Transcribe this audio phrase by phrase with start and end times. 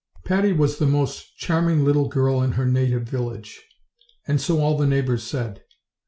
[0.25, 3.61] PATTY was the most charming little girl in her native village,
[4.27, 5.61] and so all the neighbors said.